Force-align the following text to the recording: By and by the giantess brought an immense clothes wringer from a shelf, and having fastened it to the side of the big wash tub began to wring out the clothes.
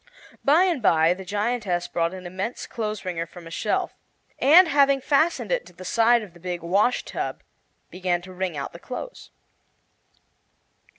By 0.43 0.63
and 0.63 0.81
by 0.81 1.13
the 1.13 1.23
giantess 1.23 1.87
brought 1.87 2.11
an 2.15 2.25
immense 2.25 2.65
clothes 2.65 3.05
wringer 3.05 3.27
from 3.27 3.45
a 3.45 3.51
shelf, 3.51 3.93
and 4.39 4.67
having 4.67 4.99
fastened 4.99 5.51
it 5.51 5.63
to 5.67 5.73
the 5.73 5.85
side 5.85 6.23
of 6.23 6.33
the 6.33 6.39
big 6.39 6.63
wash 6.63 7.05
tub 7.05 7.43
began 7.91 8.23
to 8.23 8.33
wring 8.33 8.57
out 8.57 8.73
the 8.73 8.79
clothes. 8.79 9.29